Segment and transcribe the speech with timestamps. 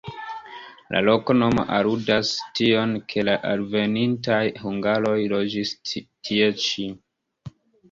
[0.93, 6.91] La loknomo aludas tion, ke la alvenintaj hungaroj loĝis tie ĉi.